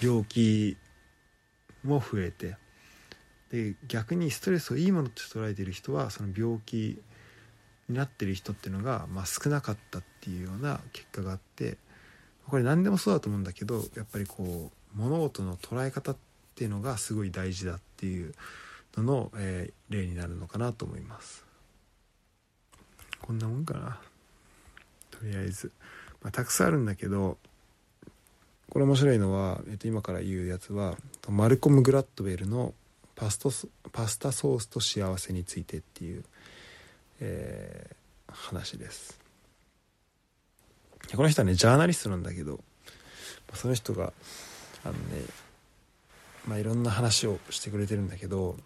[0.00, 0.76] ー、病気
[1.84, 2.56] も増えて
[3.50, 7.00] で逆にストレスをいいものと捉えてる人はその病気
[7.88, 11.78] になってる人っていうのが、まあ、少なかったっていうような結果があって
[12.48, 16.16] これ何でもそうだと思うんだけどやっぱりこう物事の捉え方っ
[16.54, 18.34] ていうのがすごい大事だっていう
[18.96, 21.44] のの、えー、例になるのかなと思います。
[23.20, 23.98] こんなもんかな。
[25.10, 25.72] とりあえず、
[26.22, 27.38] まあ、たくさんあるんだけど
[28.70, 30.96] これ面白いのは、えー、と今から言うやつは
[31.28, 32.74] マルコム・グラッドウェルの
[33.14, 33.50] パスト
[33.92, 36.24] パスタソースと幸せについてっていう、
[37.20, 39.25] えー、話です。
[41.14, 42.60] この人はねジャーナリストなんだけど
[43.54, 44.12] その人が
[44.84, 44.98] あのね
[46.46, 48.56] まあいろんな話をしてくれてるんだけど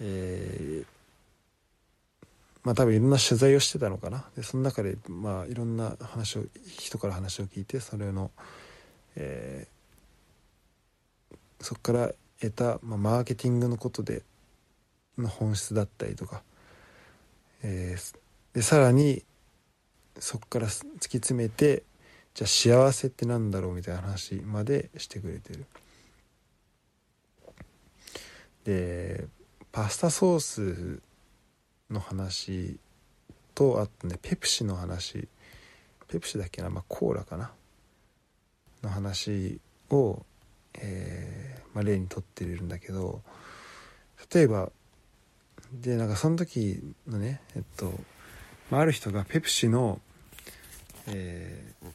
[0.00, 0.86] えー、
[2.64, 4.24] まあ多分いろんな取材をしてたのかな。
[4.36, 6.44] でその中でまあいろんな話を
[6.78, 8.30] 人から話を聞いてそれの、
[9.16, 14.22] えー、そこから得た、まあ、マーケティングのことで
[15.16, 16.42] の本質だったりとか、
[17.62, 18.16] えー、
[18.52, 19.24] でさらに
[20.18, 21.82] そこから突き詰めて
[22.34, 25.66] じゃあ幸せってなんだろうみたいな話までしてくれてる。
[28.64, 29.26] で
[29.72, 31.00] パスタソース
[31.90, 32.78] の話
[33.54, 35.28] とあとねペプシの話。
[36.08, 37.50] ペプシだっけな、まあ、コーラかな？
[38.80, 39.58] の話
[39.90, 40.24] を、
[40.74, 43.22] えーまあ、例にとってるんだけど
[44.32, 44.70] 例えば
[45.72, 47.92] でなんかその時のねえっと、
[48.70, 50.00] まあ、ある人がペプシの、
[51.08, 51.86] えー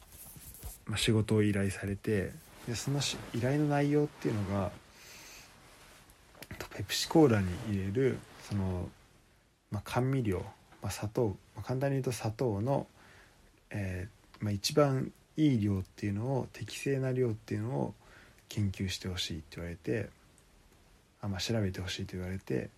[0.86, 2.32] まあ、仕事を依頼されて
[2.66, 3.00] でその
[3.34, 4.70] 依頼の内容っていうのが
[6.74, 8.88] ペプシコーラに入れるその、
[9.70, 10.44] まあ、甘味料、
[10.82, 12.86] まあ、砂糖、まあ、簡単に言うと砂糖の、
[13.70, 17.94] えーまあ、一番いい量っていうのを適正な量っていうのを
[18.48, 20.08] 研究してほしいって言われて
[21.22, 22.68] あ、まあ、調べてほしいと言われて、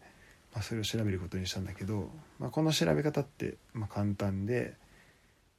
[0.52, 4.74] まあ、それを調べることにしたんだけど、まあ、この調べ方って、まあ、簡単で、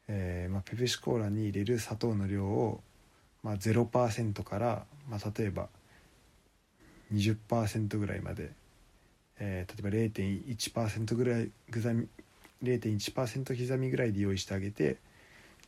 [0.07, 2.81] えーまあ、ペプシコーラに入れる砂糖の量を、
[3.43, 5.69] まあ、0%から、まあ、例えば
[7.13, 8.51] 20%ぐらいまで、
[9.39, 12.07] えー、例えば0.1%ぐらい刻み
[12.63, 14.97] 0.1%刻みぐらいで用意してあげて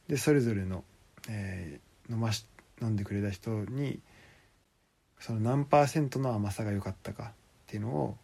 [0.08, 0.84] でそれぞれの、
[1.30, 2.46] えー、飲まし
[2.82, 4.00] 飲んでくれた人に
[5.20, 7.28] その何パーセントの甘さが良かったかっ
[7.66, 8.18] ていうのを、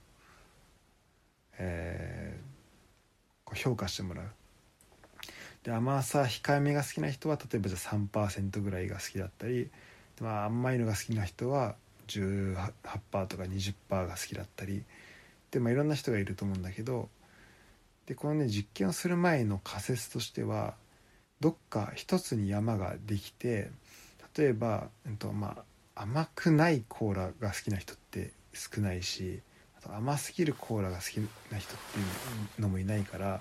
[1.57, 2.43] えー、
[3.45, 4.25] こう評価してもらう。
[5.63, 9.69] で甘さ控えめが好きな人は例えばじゃあ3%ぐらいが好きだったり、
[10.21, 11.75] まあ、甘いのが好きな人は
[12.07, 14.83] 18%とか20%が好きだったり
[15.51, 17.09] で、まあ、いろんな人がいると思うんだけど
[18.07, 20.75] でこのね実験をする前の仮説としては
[21.39, 23.69] どっか一つに山ができて
[24.37, 25.63] 例えば、えっとま
[25.95, 29.39] あ、甘くないコーラが好きな人って少ないし
[29.77, 31.17] あと甘すぎるコーラが好き
[31.51, 32.03] な人ってい
[32.59, 33.39] うのもいないから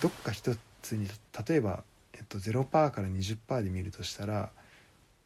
[0.00, 1.08] どっか一つに
[1.46, 4.50] 例えば、えっと、0%から20%で見るとしたら、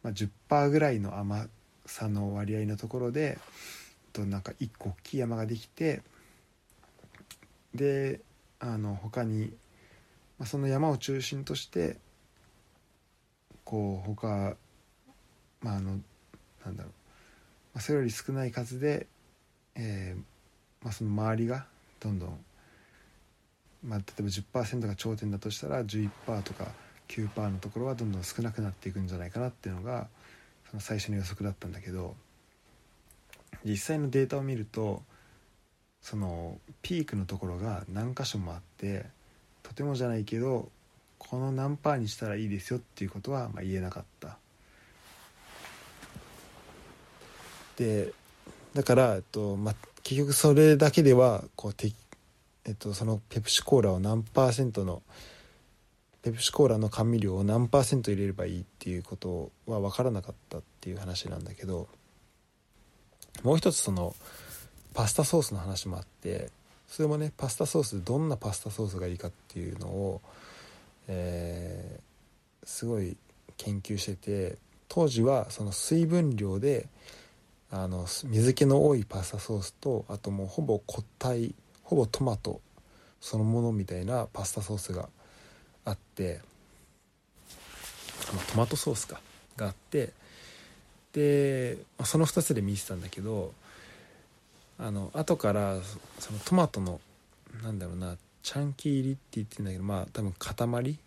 [0.02, 1.46] まあ、10%ぐらいの甘
[1.86, 3.38] さの割合のところで
[4.12, 6.02] となんか一個大きい山ができて
[7.74, 8.20] で
[8.60, 9.52] あの他に、
[10.38, 11.98] まあ、その山を中心として
[13.64, 14.56] こう他
[15.60, 15.98] まああの
[16.64, 16.92] なんだろう、
[17.74, 19.06] まあ、それより少ない数で、
[19.74, 20.22] えー
[20.84, 21.66] まあ、その周りが
[22.00, 22.38] どんどん、
[23.86, 26.68] まあ、例えば10%が頂点だとしたら11%とか
[27.08, 30.08] 9%のところはどんどん少なくなっていくんじゃないかなっていうのが
[30.70, 32.16] その最初の予測だったんだけど
[33.64, 35.02] 実際のデータを見ると
[36.00, 39.06] そのピークのところが何箇所もあって
[39.62, 40.70] とてもじゃないけど
[41.18, 44.38] この何パーにしたらいいですよっていうことはまあ言えなかった。
[47.76, 48.12] で
[48.74, 51.74] だから、えっとまあ、結局それだけではこう、
[52.66, 55.02] えっと、そのペプシコーラを何パーセントの
[56.22, 61.86] ペプシコーラの甘味料を何パーセント入れればいいっていうことは分からなかったっていう話なんだけど
[63.42, 64.14] もう一つその
[64.94, 66.50] パスタソースの話もあって
[66.88, 70.22] それもねパスタソースどんなパスタソースがいいかっていうのを、
[71.08, 73.18] えー、すごい
[73.58, 74.56] 研究してて
[74.88, 76.86] 当時はその水分量で
[77.70, 81.54] あの水気の多いパスタソースとあともうほぼ固体
[81.94, 82.60] ほぼトマト
[83.20, 85.08] そのものみたいなパスタソースが
[85.84, 86.40] あって
[88.52, 89.20] トマトソースか
[89.56, 90.10] があって
[91.12, 93.52] でその2つで見てたんだけど
[94.76, 95.76] あの後から
[96.18, 97.00] そのトマトの
[97.62, 100.98] なんだろうなチャンキー入りって言ってんだけどまあ多分塊？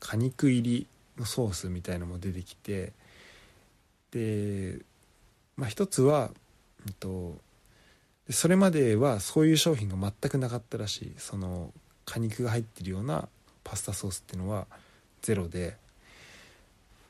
[0.00, 0.86] 果肉入り
[1.18, 2.94] のソースみたいのも出てきて
[4.10, 4.78] で
[5.56, 6.30] まあ一つは、
[6.86, 7.36] えっと、
[8.26, 11.14] でそれまではそういう商品が全くなかったらしい。
[11.18, 11.72] その
[12.04, 13.28] 果肉が入ってるような
[13.62, 14.66] パスタソースっていうのは
[15.22, 15.76] ゼロで。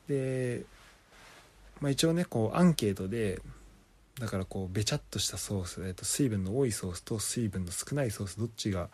[0.08, 0.64] で、
[1.80, 3.40] まあ、一応ねこうアンケートで
[4.20, 8.88] だからこうべちゃっとしたソース、えっと、水分の多いソースと水分の少ないソースどっちが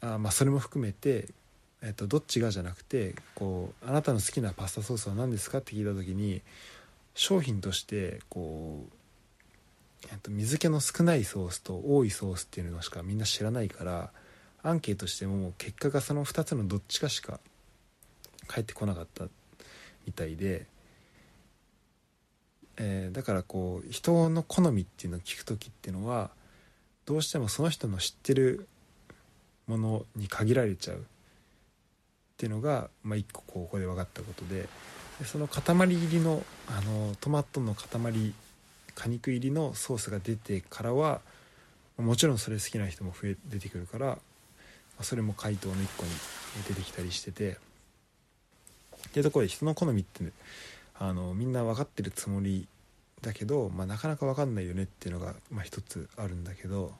[0.00, 1.28] あまあそれも含めて、
[1.82, 6.42] えっと、どっちがじゃなくてこうあなたの好きなパスタソースは何ですかって聞いた時に
[7.14, 9.01] 商品としてこう、
[10.10, 14.10] えっと、水気の少ないソースと多いソースっていうのしかみんな知らないから
[14.62, 17.40] アンケートしても結果がその2つのどっちかしか
[18.46, 19.26] 返ってこなかった
[20.06, 20.66] みたいで、
[22.76, 26.30] えー、だからこう人の好みっていうのを聞く時っていうのは
[27.06, 28.68] どうしてもその人の知ってる
[29.66, 31.00] ものに限られちゃうっ
[32.36, 34.68] ていうのが、まあ、一個ここで分かったことで
[35.18, 38.34] でその塊入りのあのトマトの塊
[38.94, 41.20] 果肉入りのソースが出てからは
[41.96, 44.18] もちろんそれ好きな人も増え出てくるから
[45.00, 46.10] それも回答の一個に
[46.68, 50.24] 出てきたりしててっていうところで人の好みって
[50.98, 52.66] あのみんな分かってるつもり
[53.20, 56.92] だけど、まあ、なかなか分かんないよねっていうのが、まあ、一つあるんだけど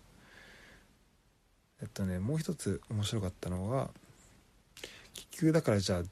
[1.81, 3.91] えっとねもう一つ面白かったのが
[5.15, 6.03] 結局だからじゃあ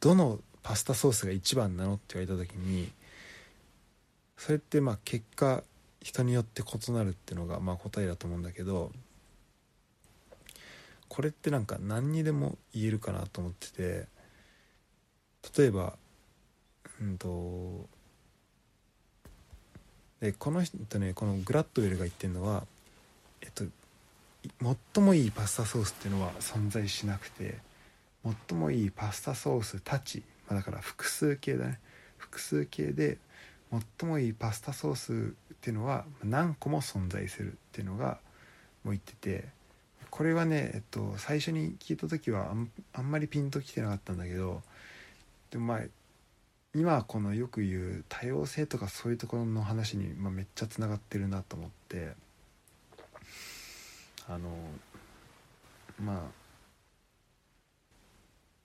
[0.00, 2.90] どのパスタソースが一番なのって言われた時に
[4.36, 5.62] それってまあ結果
[6.00, 8.92] 人によって異なるっていうのがまあ答えだと思うんだけど
[11.08, 14.06] これってなんか何にでも言えるかなと思ってて
[15.56, 15.94] 例えば
[17.00, 17.88] うんと
[20.20, 22.66] でこの人ねこのグラッドウェルが言ってるのは
[23.40, 23.64] えっと
[24.94, 27.58] 最もいいパスタソースっていうのは存在しなくて
[28.48, 31.78] 最もいいパスタソースたち、まあ、だから複数形だね。
[32.16, 33.18] 複数形で
[33.98, 38.18] 最もいいパスタソースっていうのは何個も存在するっていうのが
[38.84, 39.48] もう言ってて
[40.10, 42.54] これはね、えっと、最初に聞いた時は
[42.92, 44.62] あんまりピンときてなかったんだけど
[45.50, 45.80] でもまあ
[46.74, 52.12] 今このよく言う多様性とかそういうところの話に、まあ、めっちゃつながってるなと思って
[54.28, 54.50] あの
[56.02, 56.18] まあ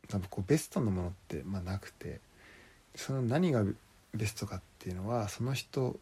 [0.08, 2.20] 多分こうベストのものって、まあ、なくて
[2.96, 3.64] その何が
[4.14, 6.00] ベストかっていうのはその人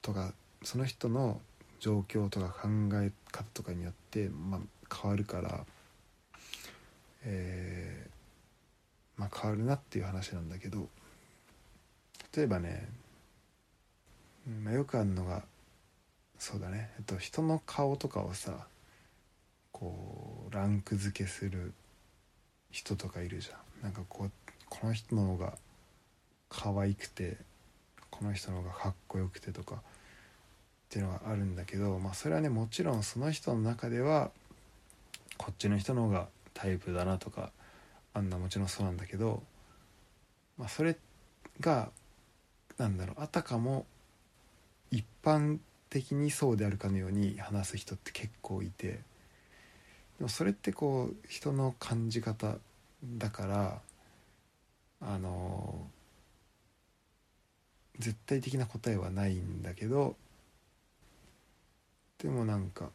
[0.00, 0.32] とか
[0.62, 1.40] その人の
[1.80, 4.60] 状況とか考え方とかによって、まあ、
[4.94, 5.64] 変わるから、
[7.24, 8.06] え
[9.16, 10.88] まあ、変わるなっていう話なんだけど
[12.36, 12.88] 例えばね、
[14.62, 15.42] まあ、よくあるのが
[16.38, 18.66] そうだね、えっと、人の顔とかをさ
[19.70, 21.72] こうランク付けする
[22.70, 23.84] 人とかいるじゃん。
[23.84, 24.30] なんかこう
[24.68, 25.54] この人の方が
[26.52, 27.38] 可愛くて
[28.10, 29.78] この人の方がかっこよくてとかっ
[30.90, 34.30] ていうのがあるんだけど、まあ、それはねもちろんその人の中では
[35.38, 37.50] こっちの人の方がタイプだなとか
[38.12, 39.42] あんなもちろんそうなんだけど、
[40.58, 40.96] まあ、それ
[41.60, 41.88] が
[42.76, 43.86] なんだろうあたかも
[44.90, 49.00] 一般的にそうであるかのように話す人って結構いてで
[50.20, 52.56] もそれってこう人の感じ方
[53.02, 53.80] だから
[55.00, 55.86] あの
[58.02, 60.16] 絶対的な答えはないんだけど
[62.18, 62.90] でもなんか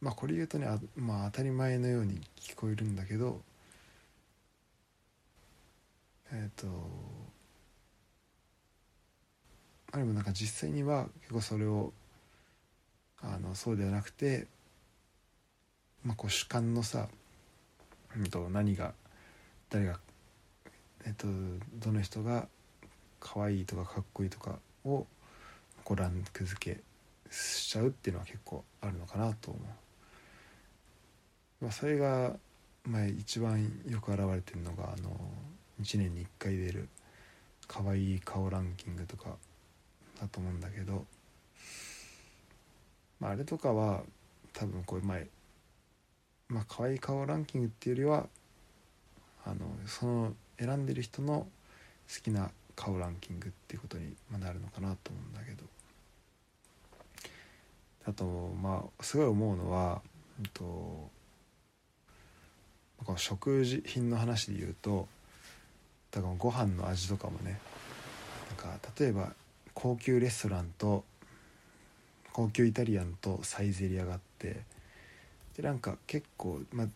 [0.00, 3.40] まあこれ言うとねあまあ当たり前のように聞こえるんだけど
[6.32, 6.66] えっ、ー、と
[9.92, 11.92] あれもなんか実際には結構それを
[13.22, 14.46] あのそうではなくて、
[16.04, 17.08] まあ、こう主観のさ、
[18.16, 18.92] うんと、何が
[19.70, 19.98] 誰が、
[21.06, 21.26] えっ、と、
[21.74, 22.48] どの人が
[23.20, 25.06] 可愛いとかかっこいいとかを
[25.84, 26.80] こうランク付け
[27.30, 31.64] しちゃうっていうのは結構あるのかなと思う。
[31.64, 32.36] まあ、それが、
[32.84, 35.10] まあ、一番よく表れてるのがあの
[35.80, 36.88] 1年に1回出る
[37.66, 39.36] 可愛い顔ランキングとか
[40.20, 41.04] だと思うんだけど、
[43.20, 44.02] まあ、あれとかは
[44.52, 45.26] 多分これ前
[46.48, 48.26] まあ可愛い顔ランキングっていうよりは
[49.46, 51.46] あのその選んでる人の
[52.08, 55.64] 好きな顔ランキングっていうことになるのかなと思うんだけど。
[58.06, 58.24] あと
[58.62, 60.02] まあすごい思うのは、
[60.38, 61.10] えっと、こ
[63.12, 65.08] の食事品の話で言うと
[66.10, 67.58] だからご飯の味とかもね
[68.48, 69.32] なんか例えば
[69.72, 71.04] 高級レストランと
[72.32, 74.60] 高級イタリアンとサイゼリアがあって
[75.56, 76.86] でなんか結構まあ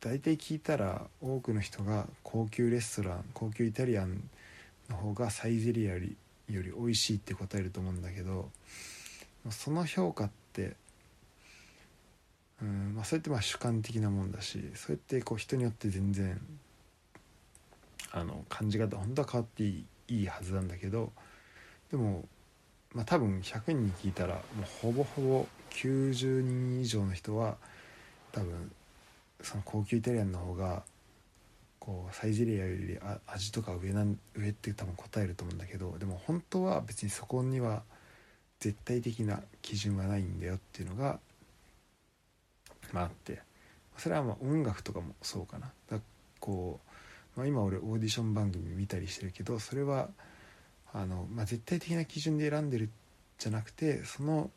[0.00, 4.22] 大体聞いたら多くの人が高級レストラン高級イタリアン
[4.88, 6.16] の方がサイゼリアより
[6.48, 8.48] より美味しいって答えると思うんだけど
[9.50, 10.76] その評価って
[12.62, 16.40] うんまあそれってまあ主観的なもんだしそれってこう人によって全然
[18.12, 21.12] あの感じ方本当は変わっていいいいはずなんだけど
[21.90, 22.24] でも、
[22.94, 27.56] まあ、多分100人に聞いたらもうほぼほぼ90人以上の人は
[28.32, 28.70] 多分
[29.42, 30.82] その高級イタリアンの方が
[31.78, 37.82] こうサイゼリアより味とか上なん上って多分答えると思うんだけどでも本当は別にそこには
[38.60, 41.20] 絶対的な基準はないんだよっていうのが
[42.92, 43.48] まああって。
[43.98, 45.72] それはまあ音楽とかもそうかな。
[45.90, 45.98] だ
[46.40, 46.80] こ
[47.36, 50.08] う、まあ、今俺オーディション番組見たりしてるけどそれは
[50.92, 52.90] あの、まあ、絶対的な基準で選んでる
[53.38, 54.50] じゃなくてその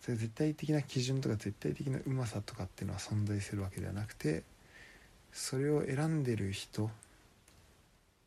[0.00, 4.42] それ絶対的な基準とか絶対的なうまさとかっていうのは存在するわけではなくて
[5.32, 6.90] それを選んでる人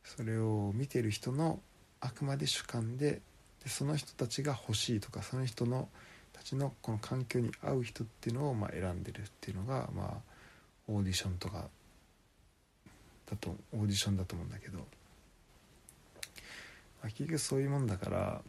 [0.04, 1.60] それを見てる人の
[2.02, 3.22] あくまで主観で
[3.64, 5.90] でその人たちが欲しいとかその人の
[6.34, 10.30] たちのこの環境に合う人っていうのをまあ選んでるっていうのがまあ
[10.88, 11.68] オーディションとか
[13.30, 14.84] だとオーディションだと思うんだけど、ま
[17.04, 18.42] あ、結局そういうもんだから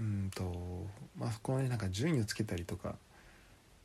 [0.00, 0.86] うんと
[1.18, 2.96] まあそこになんか順位をつけたりとか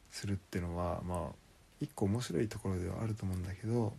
[0.10, 1.20] するっていうのはまあ
[1.82, 3.94] 一個面白いところではあると思うんだけど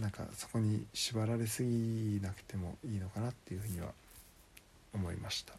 [0.00, 3.88] なんかそこに縛られすぎなくてもいいのかなっていうふうには
[4.94, 5.54] 思いました。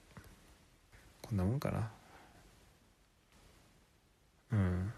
[1.22, 1.90] こんなもんかな。
[4.52, 4.94] うん。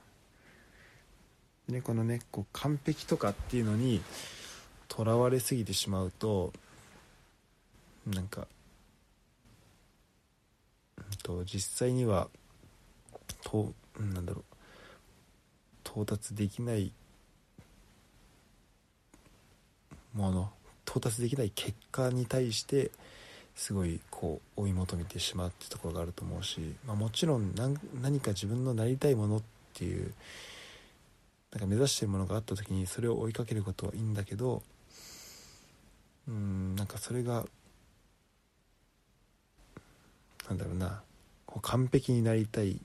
[1.69, 4.01] でこのねこう完璧とかっていうのに
[4.87, 6.53] とらわれすぎてしまうと
[8.07, 8.47] なんか、
[11.17, 12.29] と、実際には
[13.43, 14.43] となんだろう
[15.85, 16.91] 到達できない
[20.13, 20.49] もの
[20.85, 22.91] 到達できない結果に対して
[23.55, 29.41] すごいこう追い求めてしまうってところがあると思うし、まあ、もちろん何何か自分のなりたいものっ
[29.73, 30.13] ていう
[31.51, 34.63] なんか目指してるものがあった時にそれを追いかけることはいいんだけど
[36.27, 37.45] うんなんかそれが
[40.49, 41.01] なんだろうな。
[41.45, 42.79] こう完璧になりたい。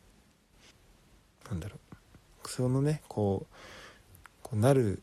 [1.50, 2.48] なんだろう。
[2.48, 3.56] そのねこう
[4.42, 5.02] こうなる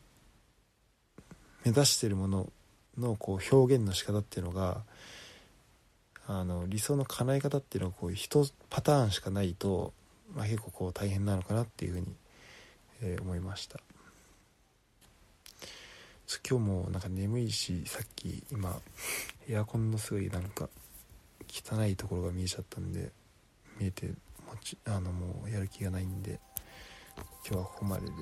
[1.64, 2.50] 目指してるもの
[2.98, 4.82] のこう表現の仕方っていうのが
[6.26, 9.92] あの理想の叶え方っていうのはこう一パターンしかないと、
[10.34, 12.06] まあ、結構こう大変なのかなっていうふうに、
[13.02, 13.80] えー、思いました。
[16.48, 18.80] 今日もなんか眠いしさっき今
[19.48, 20.68] エアコンのすごいなんか
[21.54, 23.12] 汚いところが見えちゃったんで
[23.78, 24.14] 見えても
[24.60, 26.40] ちあのもうやる気がないんで
[27.46, 28.14] 今日はここまでです。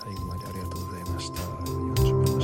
[0.00, 1.42] 最後までありがとうございました。
[1.42, 2.37] 40分